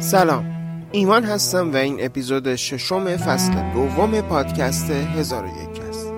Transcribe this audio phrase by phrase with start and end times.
[0.00, 0.44] سلام
[0.92, 6.12] ایمان هستم و این اپیزود ششم فصل دوم پادکست هزار و یک است.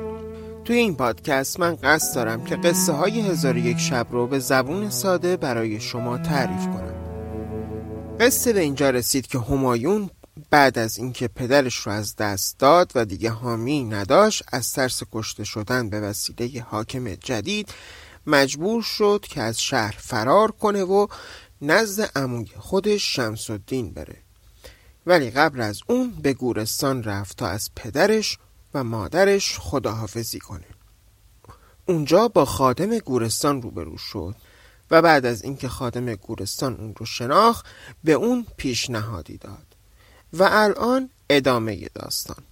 [0.64, 5.36] توی این پادکست من قصد دارم که قصه های هزار شب رو به زبون ساده
[5.36, 6.94] برای شما تعریف کنم.
[8.20, 10.10] قصه به اینجا رسید که همایون
[10.50, 15.44] بعد از اینکه پدرش رو از دست داد و دیگه حامی نداشت از ترس کشته
[15.44, 17.68] شدن به وسیله حاکم جدید
[18.26, 21.06] مجبور شد که از شهر فرار کنه و
[21.62, 24.16] نزد عموی خودش شمس الدین بره.
[25.06, 28.38] ولی قبل از اون به گورستان رفت تا از پدرش
[28.74, 30.66] و مادرش خداحافظی کنه.
[31.86, 34.34] اونجا با خادم گورستان روبرو شد
[34.90, 37.66] و بعد از اینکه خادم گورستان اون رو شناخت
[38.04, 39.66] به اون پیشنهادی داد
[40.32, 42.42] و الان ادامه داستان.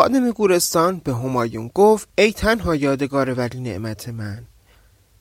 [0.00, 4.44] خادم گورستان به همایون گفت ای تنها یادگار ولی نعمت من.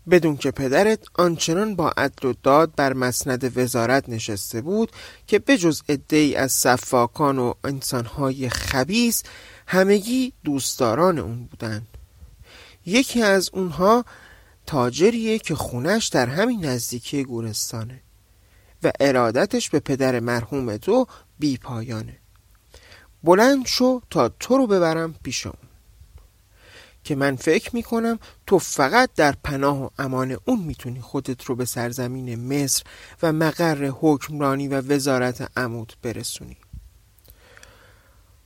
[0.09, 4.91] بدون که پدرت آنچنان با عدل و داد بر مسند وزارت نشسته بود
[5.27, 9.23] که بجز ای از صفاکان و انسانهای خبیس
[9.67, 11.87] همگی دوستداران اون بودند.
[12.85, 14.05] یکی از اونها
[14.65, 18.01] تاجریه که خونش در همین نزدیکی گورستانه
[18.83, 21.07] و ارادتش به پدر مرحوم تو
[21.39, 22.18] بی پایانه
[23.23, 25.55] بلند شو تا تو رو ببرم پیش اون.
[27.03, 31.65] که من فکر می‌کنم تو فقط در پناه و امان اون می‌تونی خودت رو به
[31.65, 32.83] سرزمین مصر
[33.23, 36.57] و مقر حکمرانی و وزارت عمود برسونی.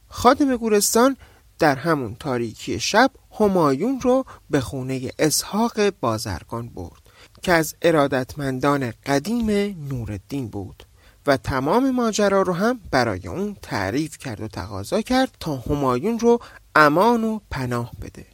[0.08, 1.18] خادم گورستان
[1.60, 7.02] در همون تاریکی شب همایون رو به خونه اسحاق بازرگان برد
[7.42, 9.50] که از ارادتمندان قدیم
[9.90, 10.84] نورالدین بود.
[11.28, 16.40] و تمام ماجرا رو هم برای اون تعریف کرد و تقاضا کرد تا همایون رو
[16.76, 18.26] امان و پناه بده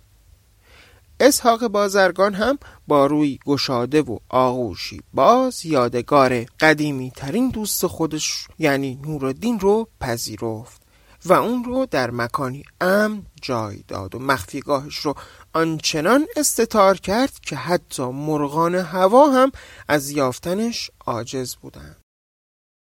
[1.20, 9.00] اسحاق بازرگان هم با روی گشاده و آغوشی باز یادگار قدیمی ترین دوست خودش یعنی
[9.06, 10.82] نورالدین رو پذیرفت
[11.26, 15.16] و اون رو در مکانی امن جای داد و مخفیگاهش رو
[15.54, 19.52] آنچنان استتار کرد که حتی مرغان هوا هم
[19.88, 22.09] از یافتنش عاجز بودند.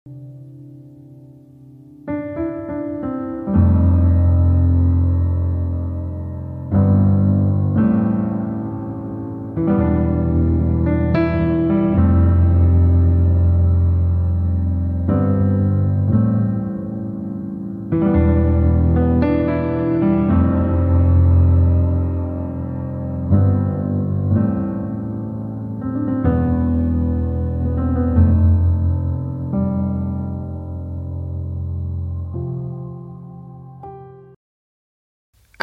[0.07, 0.54] Thank you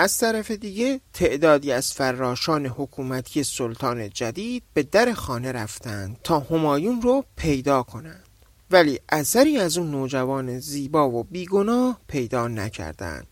[0.02, 7.02] از طرف دیگه تعدادی از فراشان حکومتی سلطان جدید به در خانه رفتند تا همایون
[7.02, 8.28] رو پیدا کنند.
[8.70, 13.26] ولی اثری از اون نوجوان زیبا و بیگناه پیدا نکردند.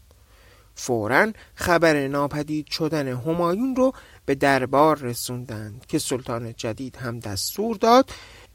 [0.74, 3.92] فورا خبر ناپدید شدن همایون رو
[4.26, 8.10] به دربار رسوندند که سلطان جدید هم دستور داد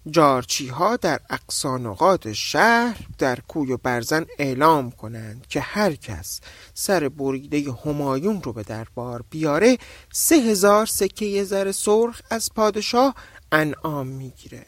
[0.09, 6.41] جارچی ها در اقصانقات شهر در کوی و برزن اعلام کنند که هر کس
[6.73, 9.77] سر بریده همایون رو به دربار بیاره
[10.11, 13.15] سه هزار سکه زر سرخ از پادشاه
[13.51, 14.65] انعام می‌گیره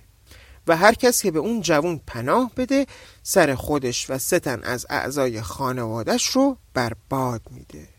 [0.68, 2.86] و هر کس که به اون جوون پناه بده
[3.24, 7.97] سر خودش و ستن از اعضای خانوادش رو برباد میده.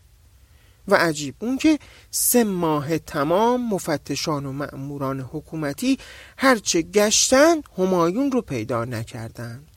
[0.91, 1.79] و عجیب اون که
[2.11, 5.97] سه ماه تمام مفتشان و مأموران حکومتی
[6.37, 9.67] هرچه گشتن همایون رو پیدا نکردند.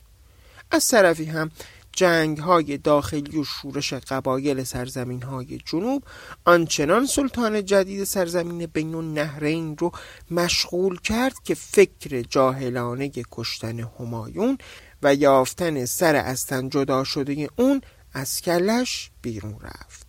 [0.71, 1.51] از طرفی هم
[1.95, 6.03] جنگ های داخلی و شورش قبایل سرزمین های جنوب
[6.45, 9.91] آنچنان سلطان جدید سرزمین بین النهرین رو
[10.31, 14.57] مشغول کرد که فکر جاهلانه کشتن همایون
[15.03, 17.81] و یافتن سر از تن جدا شده اون
[18.13, 20.02] از کلش بیرون رفت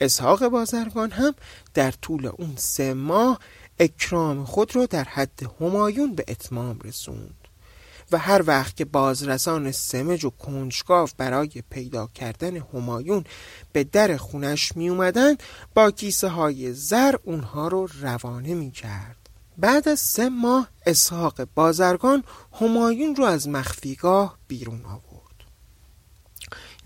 [0.00, 1.34] اسحاق بازرگان هم
[1.74, 3.40] در طول اون سه ماه
[3.78, 7.34] اکرام خود را در حد همایون به اتمام رسوند
[8.12, 13.24] و هر وقت که بازرسان سمج و کنجکاو برای پیدا کردن همایون
[13.72, 15.34] به در خونش می اومدن
[15.74, 19.16] با کیسه های زر اونها رو روانه می کرد.
[19.58, 22.24] بعد از سه ماه اسحاق بازرگان
[22.60, 25.05] همایون رو از مخفیگاه بیرون آورد.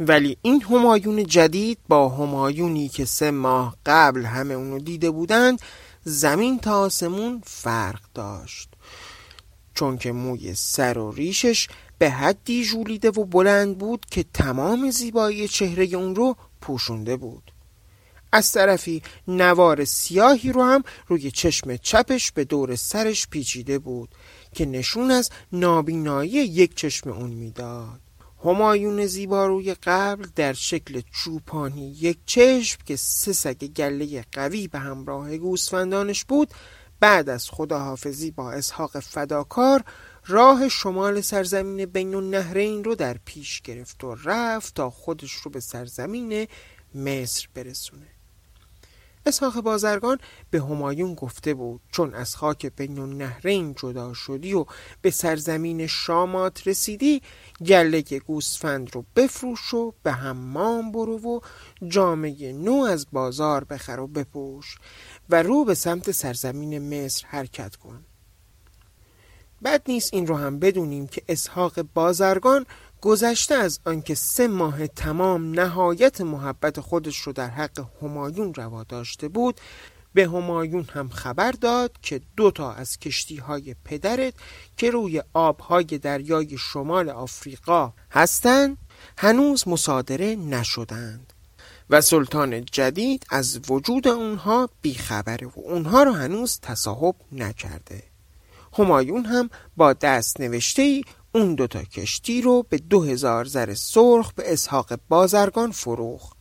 [0.01, 5.63] ولی این همایون جدید با همایونی که سه ماه قبل همه اونو دیده بودند
[6.05, 8.69] زمین تا آسمون فرق داشت.
[9.75, 11.69] چون که موی سر و ریشش
[11.99, 17.53] به حدی ژولیده و بلند بود که تمام زیبایی چهره اون رو پوشونده بود.
[18.33, 24.09] از طرفی نوار سیاهی رو هم روی چشم چپش به دور سرش پیچیده بود
[24.55, 28.10] که نشون از نابینایی یک چشم اون می‌داد.
[28.45, 34.79] همایون زیبا روی قبل در شکل چوپانی یک چشم که سه سگ گله قوی به
[34.79, 36.55] همراه گوسفندانش بود
[37.01, 39.85] بعد از خداحافظی با اسحاق فداکار
[40.27, 45.61] راه شمال سرزمین بین النهرین رو در پیش گرفت و رفت تا خودش رو به
[45.61, 46.47] سرزمین
[46.95, 48.20] مصر برسونه.
[49.27, 50.19] اسحاق بازرگان
[50.51, 54.67] به همایون گفته بود چون از خاک بین النهرین جدا شدی و
[55.03, 57.23] به سرزمین شامات رسیدی
[57.67, 61.41] گله گوسفند رو بفروش و به حمام برو و
[61.89, 64.77] جامعه نو از بازار بخر و بپوش
[65.31, 68.05] و رو به سمت سرزمین مصر حرکت کن.
[69.65, 72.67] بد نیست این رو هم بدونیم که اسحاق بازرگان
[73.01, 79.29] گذشته از آنکه سه ماه تمام نهایت محبت خودش رو در حق همایون روا داشته
[79.29, 79.61] بود
[80.15, 84.35] به همایون هم خبر داد که دو تا از کشتی های پدرت
[84.77, 88.77] که روی آبهای دریای شمال آفریقا هستند
[89.19, 91.33] هنوز مصادره نشدند
[91.91, 98.03] و سلطان جدید از وجود اونها بیخبره و اونها رو هنوز تصاحب نکرده.
[98.79, 104.53] همایون هم با دست نوشته اون دوتا کشتی رو به دو هزار زر سرخ به
[104.53, 106.37] اسحاق بازرگان فروخت.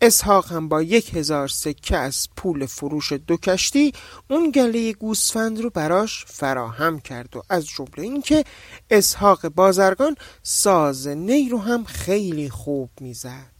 [0.00, 3.92] اسحاق هم با یک هزار سکه از پول فروش دو کشتی
[4.30, 8.44] اون گله گوسفند رو براش فراهم کرد و از جمله اینکه
[8.90, 13.57] اسحاق بازرگان ساز نی رو هم خیلی خوب می‌زد.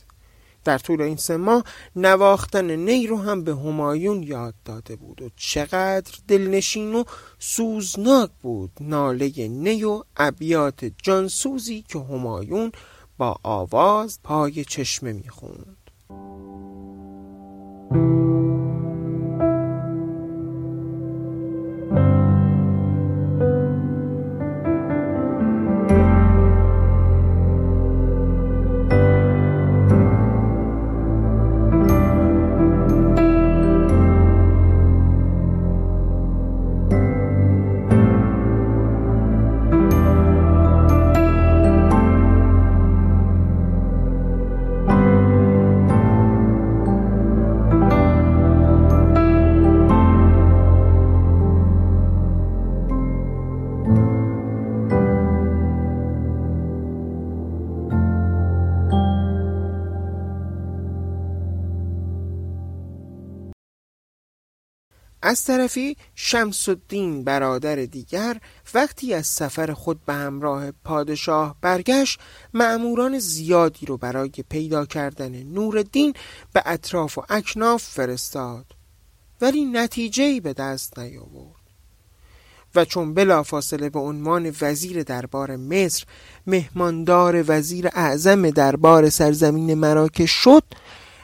[0.68, 1.64] در طول این سه ماه
[1.96, 5.22] نواختن نی رو هم به همایون یاد داده بود.
[5.22, 7.04] و چقدر دلنشین و
[7.38, 12.72] سوزناک بود ناله نی و ابیات جانسوزی که همایون
[13.18, 15.76] با آواز پای چشمه می‌خوند.
[65.22, 68.40] از طرفی شمس الدین برادر دیگر
[68.74, 72.20] وقتی از سفر خود به همراه پادشاه برگشت
[72.54, 76.14] معموران زیادی رو برای پیدا کردن نورالدین
[76.52, 78.66] به اطراف و اکناف فرستاد.
[79.40, 81.58] ولی نتیجه به دست نیاورد.
[82.74, 86.04] و چون بلافاصله به عنوان وزیر دربار مصر
[86.46, 90.64] مهماندار وزیر اعظم دربار سرزمین مراکش شد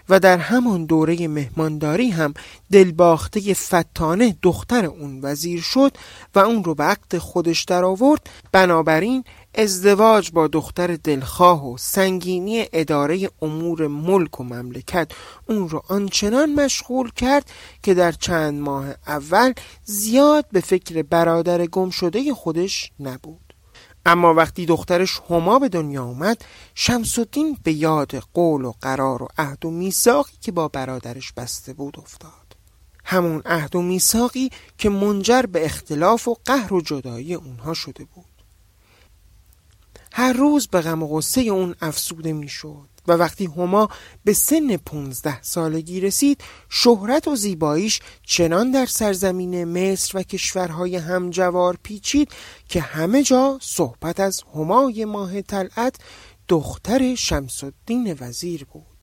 [0.08, 2.34] و در همان دوره مهمانداری هم
[2.72, 5.96] دلباخته فتانه دختر اون وزیر شد
[6.34, 9.24] و اون رو به عقد خودش در آورد بنابراین
[9.54, 15.12] ازدواج با دختر دلخواه و سنگینی اداره امور ملک و مملکت
[15.48, 17.50] اون رو آنچنان مشغول کرد
[17.82, 19.52] که در چند ماه اول
[19.84, 23.43] زیاد به فکر برادر گم شده خودش نبود.
[24.06, 26.44] اما وقتی دخترش هما به دنیا اومد
[26.74, 31.72] شمس الدین به یاد قول و قرار و عهد و میثاقی که با برادرش بسته
[31.72, 32.56] بود افتاد.
[33.04, 38.24] همون عهد و میثاقی که منجر به اختلاف و قهر و جدایی اونها شده بود.
[40.12, 42.93] هر روز به غم و غصه اون افسوده می‌شد.
[43.08, 43.88] و وقتی هما
[44.24, 51.78] به سن پونزده سالگی رسید شهرت و زیباییش چنان در سرزمین مصر و کشورهای همجوار
[51.82, 52.32] پیچید
[52.68, 55.96] که همه جا صحبت از همای ماه طلعت
[56.48, 58.94] دختر شمس الدین وزیر بود.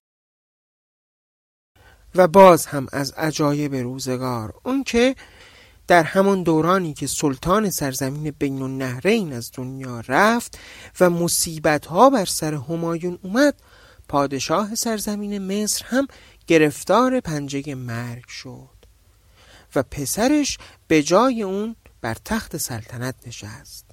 [2.16, 5.16] و باز هم از عجایب روزگار اون که
[5.88, 10.58] در همان دورانی که سلطان سرزمین بین النهرین از دنیا رفت
[11.00, 13.56] و مصیبت ها بر سر همایون اومد
[14.12, 16.08] پادشاه سرزمین مصر هم
[16.48, 18.70] گرفتار پنجه مرگ شد
[19.76, 23.86] و پسرش به جای اون بر تخت سلطنت نشست.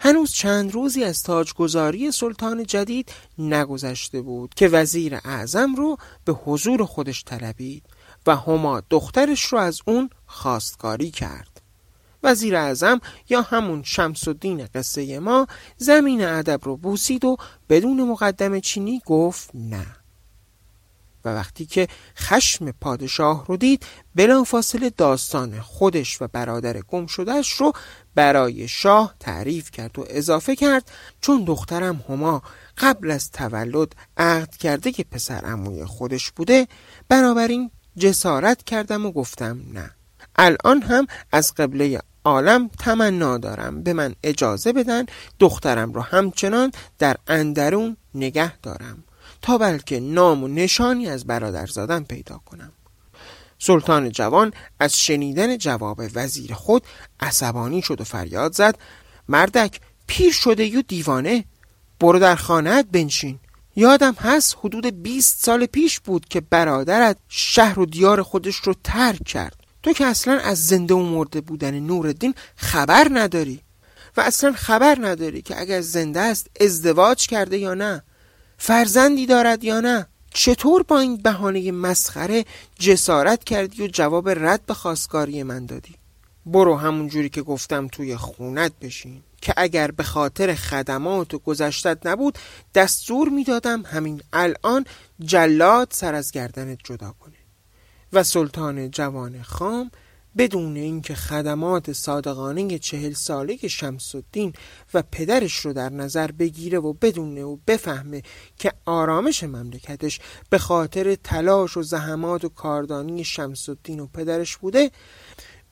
[0.00, 6.84] هنوز چند روزی از تاجگذاری سلطان جدید نگذشته بود که وزیر اعظم رو به حضور
[6.84, 7.82] خودش طلبید
[8.26, 11.53] و هما دخترش رو از اون خواستگاری کرد.
[12.24, 17.36] وزیر اعظم یا همون شمس الدین قصه ما زمین ادب رو بوسید و
[17.68, 19.86] بدون مقدم چینی گفت نه.
[21.24, 21.88] و وقتی که
[22.18, 27.72] خشم پادشاه رو دید بلافاصله داستان خودش و برادر گم شدهش رو
[28.14, 30.90] برای شاه تعریف کرد و اضافه کرد
[31.20, 32.42] چون دخترم هما
[32.78, 36.68] قبل از تولد عقد کرده که پسر اموی خودش بوده
[37.08, 39.90] بنابراین جسارت کردم و گفتم نه.
[40.36, 43.82] الان هم از قبله عالم تمنا دارم.
[43.82, 45.06] به من اجازه بدن
[45.38, 49.04] دخترم رو همچنان در اندرون نگه دارم
[49.42, 52.72] تا بلکه نام و نشانی از برادر زادن پیدا کنم.
[53.58, 56.82] سلطان جوان از شنیدن جواب وزیر خود
[57.20, 58.78] عصبانی شد و فریاد زد
[59.28, 61.44] مردک پیر شده یو دیوانه
[62.00, 63.38] برو در خانهت بنشین.
[63.76, 69.24] یادم هست حدود 20 سال پیش بود که برادرت شهر و دیار خودش رو ترک
[69.24, 69.63] کرد.
[69.84, 73.60] تو که اصلا از زنده و مرده بودن نوردین خبر نداری
[74.16, 78.02] و اصلا خبر نداری که اگر زنده است ازدواج کرده یا نه
[78.58, 80.06] فرزندی دارد یا نه.
[80.34, 82.44] چطور با این بهانه مسخره
[82.78, 85.94] جسارت کردی و جواب رد به خواستگاری من دادی؟
[86.46, 92.06] برو همون جوری که گفتم توی خونت بشین که اگر به خاطر خدمات و گذشتت
[92.06, 92.38] نبود
[92.74, 94.84] دستور می‌دادم همین الان
[95.20, 97.33] جلاد سر از گردنت جدا کنه
[98.14, 99.90] و سلطان جوان خام
[100.36, 104.52] بدون اینکه خدمات صادقانه چهل ساله شمس الدین
[104.94, 108.22] و پدرش رو در نظر بگیره و بدونه و بفهمه
[108.58, 114.90] که آرامش مملکتش به خاطر تلاش و زحمات و کاردانی شمس الدین و پدرش بوده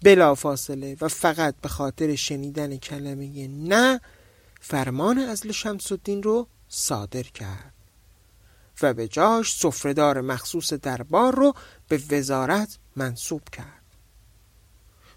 [0.03, 4.01] بلافاصله و فقط به خاطر شنیدن کلمه نه
[4.61, 7.82] فرمان ازل شمس الدین رو صادر کرد.
[8.83, 11.55] و به جاش سفرهدار مخصوص دربار رو
[11.89, 13.83] به وزارت منصوب کرد.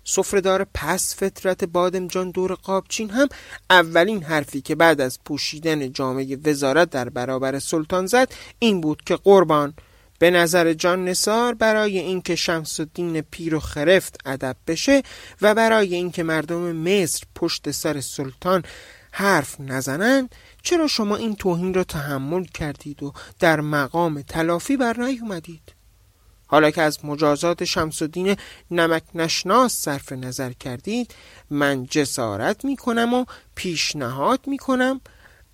[0.03, 3.27] سفرهدار پس فطرت بادمجان دور قابچین هم
[3.69, 9.15] اولین حرفی که بعد از پوشیدن جامعه وزارت در برابر سلطان زد این بود که
[9.15, 9.73] قربان
[10.19, 15.03] به نظر جان نسار برای اینکه شمس الدین پیر و خرفت ادب بشه
[15.41, 18.63] و برای اینکه مردم مصر پشت سر سلطان
[19.17, 25.73] حرف نزنند چرا شما این توهین را تحمل کردید و در مقام تلافی بر نیومدید؟
[26.47, 28.37] حالا که از مجازات شمس الدین
[28.71, 31.15] نمک نشناس صرف نظر کردید
[31.49, 35.01] من جسارت می کنم و پیشنهاد می کنم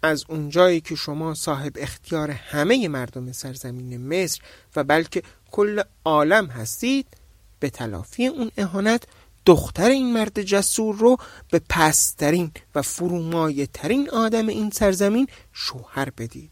[0.03, 4.41] از اونجایی که شما صاحب اختیار همه مردم سرزمین مصر
[4.75, 7.07] و بلکه کل عالم هستید
[7.59, 9.03] به تلافی اون اهانت
[9.45, 11.17] دختر این مرد جسور رو
[11.51, 16.51] به پسترین و فرومایه ترین آدم این سرزمین شوهر بدید.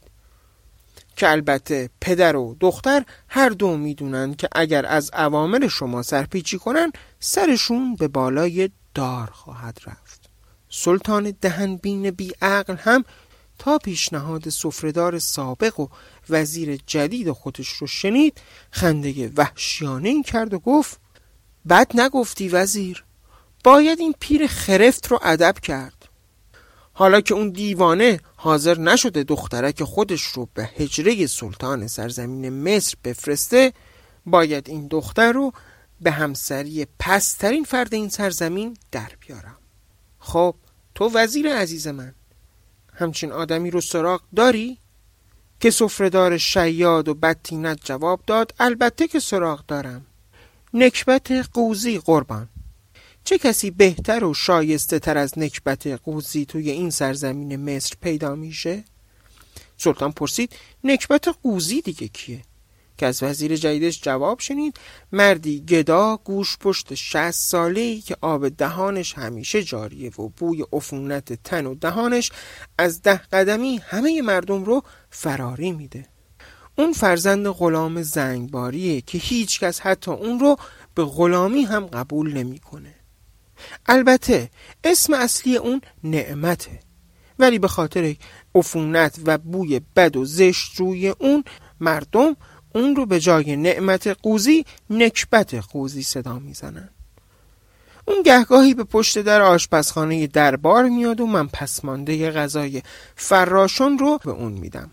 [1.15, 6.91] که البته پدر و دختر هر دو می‌دونن که اگر از عوامل شما سرپیچی کنن
[7.19, 10.29] سرشون به بالای دار خواهد رفت.
[10.69, 13.03] سلطان دهنبین بی عقل هم
[13.59, 15.87] تا پیشنهاد سفرهدار سابق و
[16.29, 18.41] وزیر جدید خودش رو شنید
[18.71, 20.99] خنده وحشیانه این کرد و گفت
[21.69, 23.03] بد نگفتی وزیر.
[23.63, 26.09] باید این پیر خرفت رو ادب کرد.
[26.93, 33.73] حالا که اون دیوانه حاضر نشده دخترک خودش رو به هجره سلطان سرزمین مصر بفرسته
[34.25, 35.53] باید این دختر رو
[36.01, 39.57] به همسری پسترین فرد این سرزمین در بیارم.
[40.19, 40.55] خب
[40.95, 42.15] تو وزیر عزیز من
[42.93, 44.77] همچین آدمی رو سراغ داری؟
[45.59, 50.05] که سفرهدار شیاد و بدتینت جواب داد البته که سراغ دارم.
[50.73, 52.49] نکبت قوزی قربان
[53.23, 58.83] چه کسی بهتر و شایسته تر از نکبت قوزی توی این سرزمین مصر پیدا میشه؟
[59.77, 62.41] سلطان پرسید نکبت قوزی دیگه کیه؟
[62.97, 64.79] که از وزیر جدیدش جواب شنید
[65.11, 71.43] مردی گدا گوش پشت شست ساله ای که آب دهانش همیشه جاریه و بوی عفونت
[71.43, 72.31] تن و دهانش
[72.77, 76.05] از ده قدمی همه مردم رو فراری میده
[76.79, 80.57] اون فرزند غلام زنگباریه که هیچکس حتی اون رو
[80.95, 82.93] به غلامی هم قبول نمی‌کنه.
[83.85, 84.49] البته
[84.83, 86.79] اسم اصلی اون نعمته
[87.39, 88.15] ولی به خاطر
[88.55, 91.43] عفونت و بوی بد و زشت روی اون
[91.79, 92.35] مردم
[92.75, 96.89] اون رو به جای نعمت قوزی نکبت قوزی صدا می‌زنن
[98.07, 102.81] اون گهگاهی به پشت در آشپزخانه دربار میاد و من پسمانده غذای
[103.15, 104.91] فراشون رو به اون میدم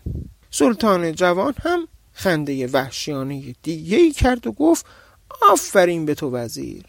[0.57, 4.85] سلطان جوان هم خنده وحشیانه دیگه ای کرد و گفت
[5.51, 6.83] آفرین به تو وزیر.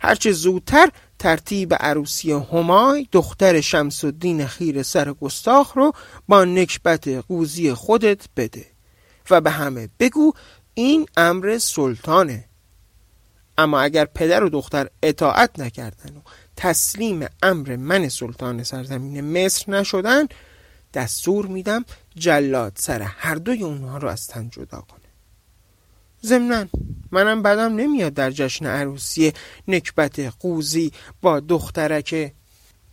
[0.00, 0.88] هرچه زودتر
[1.18, 5.92] ترتیب عروسی همای دختر شمس الدین خیر سر گستاخ رو
[6.28, 8.66] با نکبت قوزی خودت بده
[9.30, 10.32] و به همه بگو
[10.74, 12.44] این امر سلطانه.
[13.58, 16.20] اما اگر پدر و دختر اطاعت نکردن و
[16.56, 20.26] تسلیم امر من سلطان سرزمین مصر نشدن
[20.96, 21.84] دستور میدم
[22.14, 25.00] جلاد سر هر دوی اونها رو از تن جدا کنه.
[26.24, 26.66] ضمنا
[27.10, 29.32] منم بدم نمیاد در جشن عروسی
[29.68, 32.32] نکبت قوزی با دخترک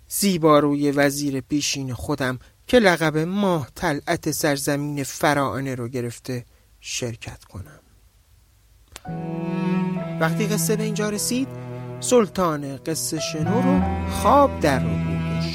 [0.07, 6.45] زیباروی وزیر پیشین خودم که لقب ماه طلعت سرزمین فراعنه رو گرفته
[6.79, 7.79] شرکت کنم.
[10.19, 11.48] وقتی قصه به اینجا رسید
[12.00, 15.03] سلطان قصه شنو رو خواب در رو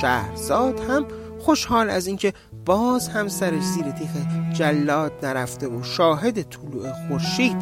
[0.01, 1.07] شهرزاد هم
[1.49, 2.33] خوشحال از اینکه
[2.65, 4.11] باز هم سرش زیر تیخ
[4.53, 7.57] جلاد نرفته و شاهد طلوع خورشید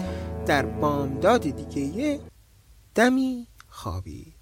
[0.46, 2.20] در بامداد دیگه
[2.94, 4.35] دمی خوابید.